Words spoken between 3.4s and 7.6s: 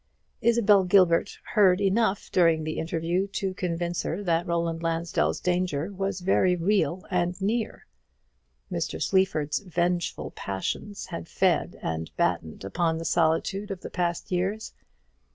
convince her that Roland Lansdell's danger was very real and